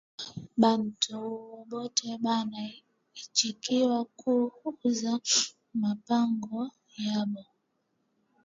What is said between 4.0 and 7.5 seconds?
ku uza ma mpango yabo